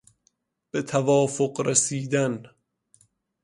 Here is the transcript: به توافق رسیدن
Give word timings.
به 0.71 0.81
توافق 0.83 1.61
رسیدن 1.65 2.43